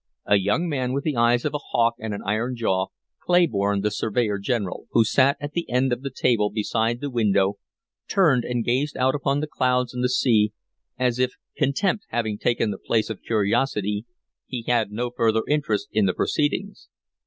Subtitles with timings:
[0.25, 2.87] A young man, with the eyes of a hawk and an iron jaw,
[3.19, 7.59] Clayborne, the surveyor general, who sat at the end of the table beside the window,
[8.09, 10.53] turned and gazed out upon the clouds and the sea,
[10.97, 14.07] as if, contempt having taken the place of curiosity,
[14.47, 16.87] he had no further interest in the proceedings.